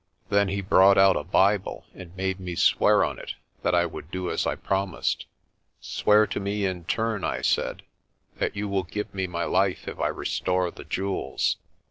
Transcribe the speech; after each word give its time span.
Then 0.29 0.47
he 0.47 0.61
brought 0.61 0.97
out 0.97 1.15
a 1.15 1.23
Bible 1.23 1.85
and 1.93 2.17
made 2.17 2.39
me 2.39 2.55
swear 2.55 3.03
on 3.03 3.19
it 3.19 3.35
that 3.61 3.75
I 3.75 3.85
would 3.85 4.09
do 4.09 4.31
as 4.31 4.47
I 4.47 4.55
promised. 4.55 5.27
"Swear 5.79 6.25
to 6.25 6.39
me 6.39 6.65
in 6.65 6.85
turn," 6.85 7.23
I 7.23 7.41
said, 7.43 7.83
"that 8.37 8.55
you 8.55 8.67
will 8.67 8.81
give 8.81 9.13
me 9.13 9.27
my 9.27 9.43
life 9.43 9.87
if 9.87 9.99
I 9.99 10.07
restore 10.07 10.71
the 10.71 10.85
jewels." 10.85 11.57